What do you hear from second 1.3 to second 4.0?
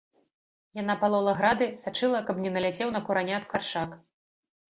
грады, сачыла каб не наляцеў на куранят каршак.